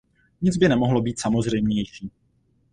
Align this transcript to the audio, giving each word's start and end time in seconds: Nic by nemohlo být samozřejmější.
Nic 0.41 0.57
by 0.59 0.67
nemohlo 0.69 1.01
být 1.01 1.19
samozřejmější. 1.21 2.11